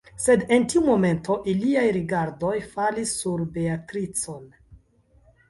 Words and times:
Sed 0.21 0.43
en 0.55 0.63
tiu 0.71 0.81
momento 0.85 1.35
iliaj 1.53 1.83
rigardoj 1.99 2.55
falis 2.73 3.13
sur 3.21 3.45
Beatricon. 3.59 4.51